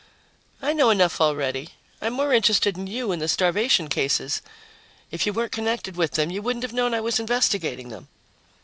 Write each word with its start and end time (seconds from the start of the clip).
"I 0.63 0.73
know 0.73 0.89
enough 0.89 1.21
already. 1.21 1.73
I'm 2.01 2.13
more 2.13 2.33
interested 2.33 2.75
in 2.75 2.87
you 2.87 3.11
and 3.11 3.21
the 3.21 3.27
starvation 3.27 3.87
cases. 3.87 4.41
If 5.11 5.27
you 5.27 5.31
weren't 5.33 5.51
connected 5.51 5.95
with 5.95 6.13
them, 6.13 6.31
you 6.31 6.41
wouldn't 6.41 6.63
have 6.63 6.73
known 6.73 6.95
I 6.95 7.01
was 7.01 7.19
investigating 7.19 7.89
them." 7.89 8.07